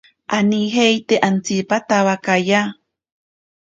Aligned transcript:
Anijeite 0.37 1.15
atsipatabakaya. 1.29 2.61